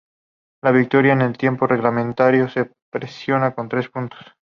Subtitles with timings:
[0.63, 4.19] La victoria en el tiempo reglamentario se premia con tres puntos.